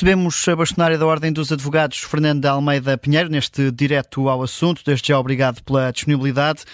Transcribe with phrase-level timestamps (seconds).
[0.00, 4.82] Recebemos a bastonária da Ordem dos Advogados, Fernando Almeida Pinheiro, neste direto ao assunto.
[4.82, 6.64] Desde já, obrigado pela disponibilidade.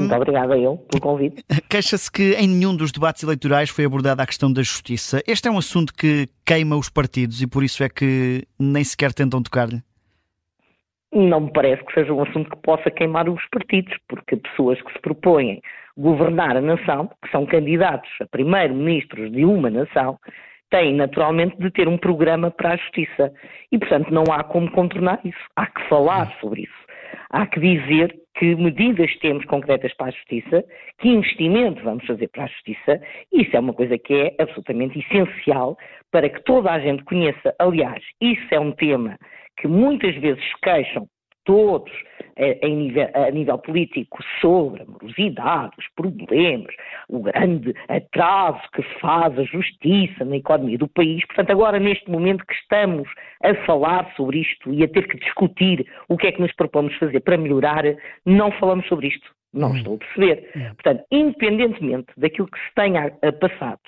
[0.00, 1.44] Muito um, obrigado eu pelo convite.
[1.68, 5.22] Queixa-se que em nenhum dos debates eleitorais foi abordada a questão da justiça.
[5.26, 9.12] Este é um assunto que queima os partidos e por isso é que nem sequer
[9.12, 9.82] tentam tocar-lhe?
[11.12, 14.94] Não me parece que seja um assunto que possa queimar os partidos, porque pessoas que
[14.94, 15.60] se propõem
[15.94, 20.18] governar a nação, que são candidatos a primeiro-ministros de uma nação,
[20.70, 23.32] têm naturalmente de ter um programa para a justiça.
[23.70, 25.38] E, portanto, não há como contornar isso.
[25.54, 26.86] Há que falar sobre isso.
[27.30, 30.64] Há que dizer que medidas temos concretas para a justiça,
[30.98, 33.00] que investimento vamos fazer para a justiça,
[33.32, 35.76] e isso é uma coisa que é absolutamente essencial
[36.12, 37.54] para que toda a gente conheça.
[37.58, 39.18] Aliás, isso é um tema
[39.58, 41.08] que muitas vezes queixam
[41.46, 41.90] todos
[42.36, 46.74] eh, nível, a nível político sobre a morosidade, os problemas,
[47.08, 51.24] o grande atraso que faz a justiça na economia do país.
[51.26, 53.08] Portanto, agora neste momento que estamos
[53.42, 56.94] a falar sobre isto e a ter que discutir o que é que nos propomos
[56.96, 57.84] fazer para melhorar,
[58.26, 59.34] não falamos sobre isto.
[59.54, 59.76] Não hum.
[59.76, 60.50] estou a perceber.
[60.54, 60.74] Hum.
[60.74, 63.80] Portanto, independentemente daquilo que se tenha passado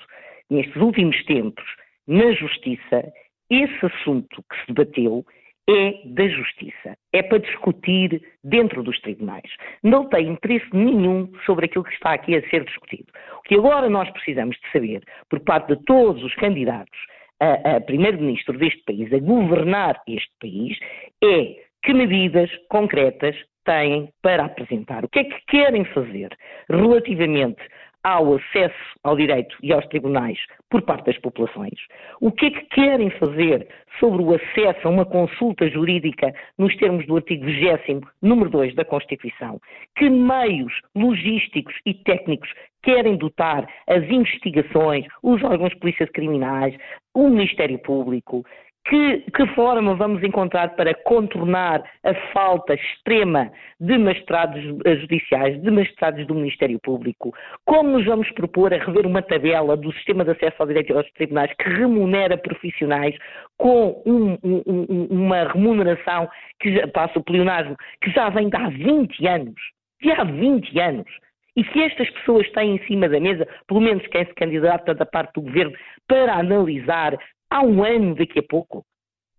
[0.49, 1.65] nestes últimos tempos
[2.07, 3.13] na justiça,
[3.51, 5.23] esse assunto que se debateu
[5.69, 6.97] é da justiça.
[7.13, 9.49] É para discutir dentro dos tribunais.
[9.83, 13.11] Não tem interesse nenhum sobre aquilo que está aqui a ser discutido.
[13.37, 16.97] O que agora nós precisamos de saber, por parte de todos os candidatos
[17.39, 20.77] a, a primeiro-ministro deste país, a governar este país,
[21.23, 25.05] é que medidas concretas têm para apresentar.
[25.05, 26.35] O que é que querem fazer
[26.69, 27.61] relativamente
[28.03, 30.37] ao acesso ao direito e aos tribunais
[30.69, 31.73] por parte das populações?
[32.21, 33.67] O que é que querem fazer
[33.99, 38.85] sobre o acesso a uma consulta jurídica nos termos do artigo 20, número 2 da
[38.85, 39.59] Constituição?
[39.95, 42.49] Que meios logísticos e técnicos
[42.83, 46.75] querem dotar as investigações, os órgãos de polícia criminais,
[47.13, 48.45] o Ministério Público?
[48.89, 56.25] Que, que, forma vamos encontrar para contornar a falta extrema de magistrados judiciais, de magistrados
[56.25, 57.31] do Ministério Público?
[57.65, 61.07] Como nos vamos propor a rever uma tabela do sistema de acesso ao direito aos
[61.11, 63.15] tribunais que remunera profissionais
[63.59, 66.27] com um, um, uma remuneração
[66.59, 69.61] que já passa o pleonasmo, que já vem de há 20 anos,
[70.01, 71.07] de há 20 anos?
[71.55, 75.05] E que estas pessoas têm em cima da mesa, pelo menos quem se candidata da
[75.05, 75.73] parte do governo,
[76.07, 77.15] para analisar
[77.49, 78.85] há um ano daqui a pouco.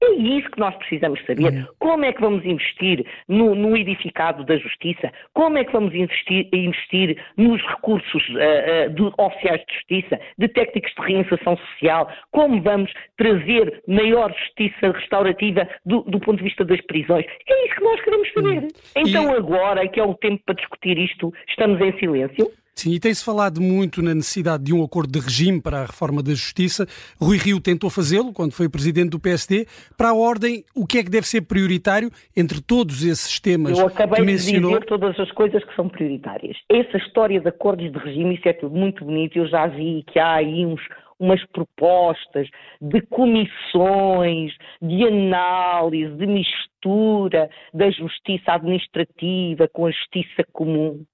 [0.03, 1.69] É isso que nós precisamos saber.
[1.79, 5.13] Como é que vamos investir no, no, edificado da justiça?
[5.35, 10.49] Como é que vamos investir, investir nos recursos uh, uh, de, oficiais de justiça, de
[10.49, 12.11] técnicos de reinserção social?
[12.31, 17.27] Como vamos trazer maior justiça restaurativa do, do ponto de vista das prisões?
[17.47, 18.63] É isso que nós queremos saber.
[18.63, 18.69] Uhum.
[18.97, 22.51] Então, agora que é o tempo para discutir isto, estamos em silêncio?
[22.75, 26.23] Sim, e tem-se falado muito na necessidade de um acordo de regime para a reforma
[26.23, 26.87] da justiça.
[27.21, 29.67] Rui Rio tentou fazê-lo quando foi presidente do PSD.
[29.99, 33.87] Para a Ordem, o que é que deve ser prioritário entre todos esses temas Eu
[33.87, 34.71] acabei que mencionou?
[34.71, 36.57] de dizer todas as coisas que são prioritárias.
[36.71, 39.37] Essa história de acordos de regime, isso é tudo muito bonito.
[39.37, 40.81] Eu já vi que há aí uns,
[41.19, 42.49] umas propostas
[42.81, 51.05] de comissões, de análise, de mistura da justiça administrativa com a justiça comum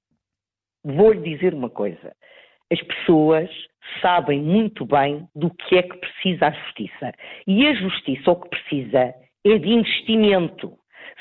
[0.94, 2.14] vou-lhe dizer uma coisa:
[2.72, 3.50] as pessoas
[4.00, 7.12] sabem muito bem do que é que precisa a justiça.
[7.46, 9.14] E a justiça o que precisa
[9.44, 10.72] é de investimento.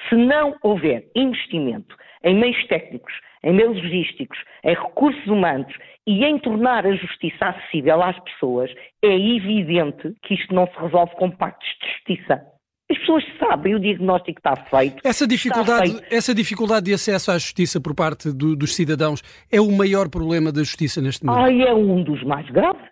[0.10, 5.74] Se não houver investimento em meios técnicos, em meios logísticos, em recursos humanos
[6.08, 11.16] e em tornar a justiça acessível às pessoas, é evidente que isto não se resolve
[11.16, 12.55] com pactos de justiça.
[12.90, 15.02] As pessoas sabem, o diagnóstico está feito.
[15.04, 16.14] Essa dificuldade, feito.
[16.14, 20.52] essa dificuldade de acesso à justiça por parte do, dos cidadãos é o maior problema
[20.52, 21.46] da justiça neste momento?
[21.46, 22.84] Ah, é um dos mais graves.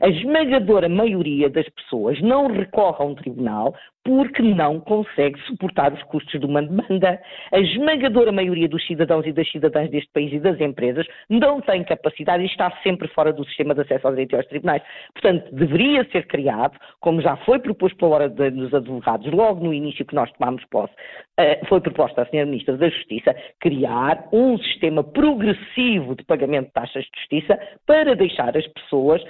[0.00, 6.02] A esmagadora maioria das pessoas não recorre a um tribunal porque não consegue suportar os
[6.04, 7.20] custos de uma demanda.
[7.52, 11.84] A esmagadora maioria dos cidadãos e das cidadãs deste país e das empresas não tem
[11.84, 14.82] capacidade e está sempre fora do sistema de acesso ao direito aos tribunais.
[15.12, 20.06] Portanto, deveria ser criado, como já foi proposto pela hora dos advogados, logo no início
[20.06, 20.94] que nós tomámos posse,
[21.36, 22.46] eh, foi proposta à Sra.
[22.46, 28.56] Ministra da Justiça, criar um sistema progressivo de pagamento de taxas de justiça para deixar
[28.56, 29.22] as pessoas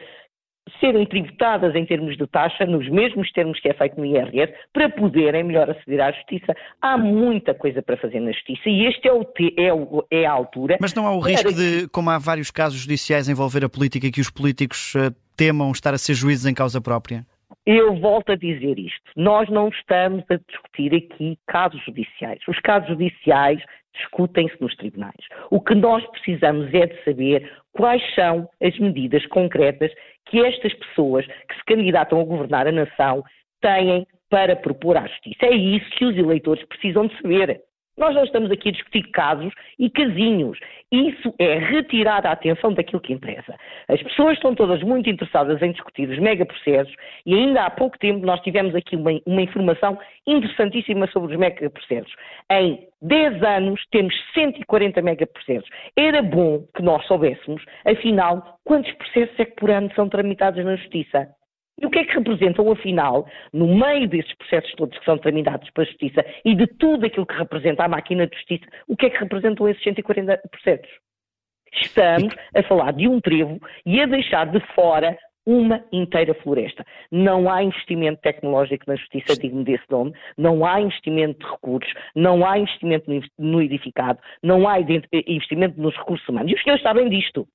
[0.81, 4.89] serem tributadas em termos de taxa, nos mesmos termos que é feito no IRS, para
[4.89, 6.55] poderem melhor aceder à justiça.
[6.81, 10.27] Há muita coisa para fazer na justiça e este é, o te, é, o, é
[10.27, 10.79] a altura.
[10.81, 14.21] Mas não há o risco de, como há vários casos judiciais envolver a política, que
[14.21, 17.25] os políticos uh, temam estar a ser juízes em causa própria?
[17.67, 19.11] Eu volto a dizer isto.
[19.15, 22.41] Nós não estamos a discutir aqui casos judiciais.
[22.49, 23.61] Os casos judiciais
[23.99, 25.15] discutem-se nos tribunais.
[25.51, 29.93] O que nós precisamos é de saber quais são as medidas concretas
[30.27, 33.23] que estas pessoas que se candidatam a governar a nação
[33.61, 35.47] têm para propor à Justiça.
[35.47, 37.61] É isso que os eleitores precisam de saber.
[37.99, 40.57] Nós não estamos aqui a discutir casos e casinhos.
[40.93, 43.57] Isso é retirar a atenção daquilo que interessa.
[43.89, 46.95] As pessoas estão todas muito interessadas em discutir os megaprocessos
[47.27, 52.15] e ainda há pouco tempo nós tivemos aqui uma, uma informação interessantíssima sobre os megaprocessos.
[52.51, 55.69] Em 10 anos temos 140 megaprocessos.
[55.97, 60.77] Era bom que nós soubéssemos, afinal, quantos processos é que por ano são tramitados na
[60.77, 61.29] Justiça.
[61.81, 65.71] E o que é que representam, afinal, no meio desses processos todos que são tramitados
[65.71, 69.07] para a Justiça e de tudo aquilo que representa a máquina de Justiça, o que
[69.07, 70.91] é que representam esses 140 processos?
[71.73, 75.17] Estamos a falar de um trevo e a deixar de fora
[75.47, 76.85] uma inteira floresta.
[77.11, 82.47] Não há investimento tecnológico na justiça digno desse nome, não há investimento de recursos, não
[82.47, 86.53] há investimento no edificado, não há investimento nos recursos humanos.
[86.53, 87.49] E os senhores sabem disto.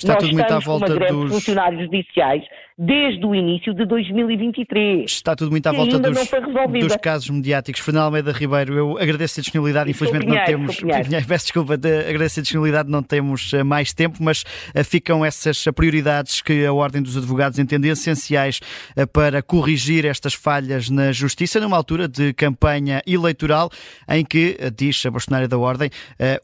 [0.00, 2.42] Está Nós tudo muito à volta dos funcionários judiciais
[2.82, 5.04] desde o início de 2023.
[5.04, 7.82] Está tudo muito à volta dos, dos, casos mediáticos.
[7.82, 10.80] Fernando Almeida Ribeiro, eu agradeço a disponibilidade, infelizmente não temos.
[11.28, 14.44] Peço desculpa, agradeço a disponibilidade, não temos eh, mais tempo, mas
[14.74, 18.60] eh, ficam essas prioridades que a Ordem dos Advogados entende essenciais
[18.96, 23.68] eh, para corrigir estas falhas na Justiça, numa altura de campanha eleitoral
[24.08, 25.90] em que, diz a bastonária da Ordem,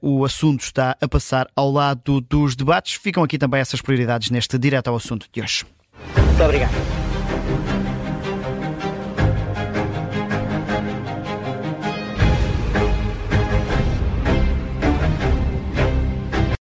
[0.03, 2.95] o assunto está a passar ao lado dos debates.
[2.95, 5.65] Ficam aqui também essas prioridades neste direto ao assunto de hoje.
[6.17, 7.06] Muito obrigado.